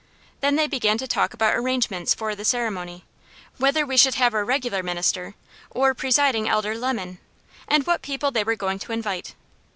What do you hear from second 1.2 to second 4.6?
about arrangements for the ceremony, whether we should have our